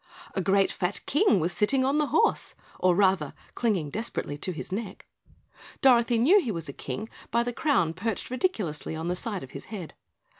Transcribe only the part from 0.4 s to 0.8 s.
great